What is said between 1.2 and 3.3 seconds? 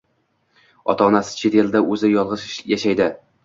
chet elda, o`zi yolg`iz yashaydi